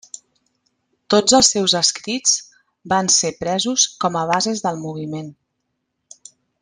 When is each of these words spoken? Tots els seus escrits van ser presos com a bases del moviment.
Tots 1.13 1.35
els 1.39 1.49
seus 1.55 1.75
escrits 1.79 2.33
van 2.95 3.11
ser 3.17 3.31
presos 3.43 3.85
com 4.05 4.19
a 4.23 4.25
bases 4.33 4.65
del 4.65 4.81
moviment. 4.87 5.29